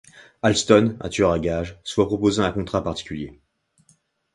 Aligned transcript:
Halston, 0.43 0.97
un 1.01 1.09
tueur 1.09 1.29
à 1.31 1.37
gages, 1.37 1.79
se 1.83 1.93
voit 1.93 2.07
proposer 2.07 2.41
un 2.41 2.51
contrat 2.51 2.83
particulier. 2.83 3.39